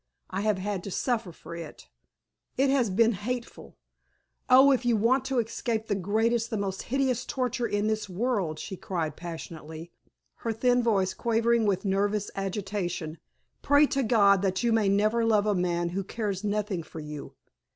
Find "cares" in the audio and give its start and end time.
16.03-16.43